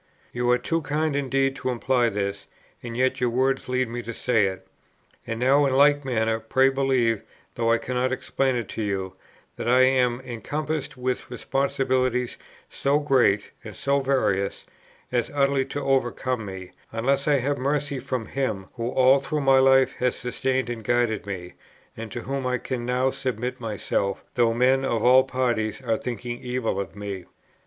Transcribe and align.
You 0.33 0.49
are 0.49 0.57
too 0.57 0.81
kind 0.81 1.15
indeed 1.15 1.55
to 1.57 1.69
imply 1.69 2.09
this, 2.09 2.47
and 2.81 2.97
yet 2.97 3.21
your 3.21 3.29
words 3.29 3.69
lead 3.69 3.87
me 3.87 4.01
to 4.01 4.15
say 4.15 4.47
it. 4.47 4.65
And 5.27 5.39
now 5.39 5.63
in 5.67 5.73
like 5.73 6.03
manner, 6.03 6.39
pray 6.39 6.69
believe, 6.69 7.21
though 7.53 7.71
I 7.71 7.77
cannot 7.77 8.11
explain 8.11 8.55
it 8.55 8.67
to 8.69 8.81
you, 8.81 9.13
that 9.57 9.69
I 9.69 9.81
am 9.81 10.19
encompassed 10.21 10.97
with 10.97 11.29
responsibilities, 11.29 12.39
so 12.67 12.97
great 12.97 13.51
and 13.63 13.75
so 13.75 13.99
various, 13.99 14.65
as 15.11 15.29
utterly 15.35 15.65
to 15.65 15.83
overcome 15.83 16.47
me, 16.47 16.71
unless 16.91 17.27
I 17.27 17.37
have 17.37 17.59
mercy 17.59 17.99
from 17.99 18.25
Him, 18.25 18.69
who 18.77 18.89
all 18.89 19.19
through 19.19 19.41
my 19.41 19.59
life 19.59 19.93
has 19.97 20.15
sustained 20.15 20.67
and 20.71 20.83
guided 20.83 21.27
me, 21.27 21.53
and 21.95 22.11
to 22.11 22.21
whom 22.21 22.47
I 22.47 22.57
can 22.57 22.87
now 22.87 23.11
submit 23.11 23.59
myself, 23.61 24.23
though 24.33 24.51
men 24.51 24.83
of 24.83 25.03
all 25.03 25.23
parties 25.25 25.79
are 25.83 25.95
thinking 25.95 26.39
evil 26.41 26.79
of 26.79 26.95
me." 26.95 27.25